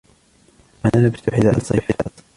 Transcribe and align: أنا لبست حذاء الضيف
أنا 0.85 1.07
لبست 1.07 1.29
حذاء 1.29 1.57
الضيف 1.57 1.83